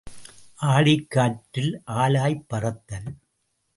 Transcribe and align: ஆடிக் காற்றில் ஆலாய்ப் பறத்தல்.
ஆடிக் 0.67 1.09
காற்றில் 1.09 1.81
ஆலாய்ப் 1.87 2.43
பறத்தல். 2.47 3.09